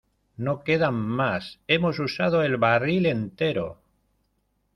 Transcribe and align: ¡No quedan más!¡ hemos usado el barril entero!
¡No 0.35 0.63
quedan 0.63 0.95
más!¡ 0.95 1.59
hemos 1.67 1.99
usado 1.99 2.41
el 2.41 2.57
barril 2.57 3.05
entero! 3.05 3.83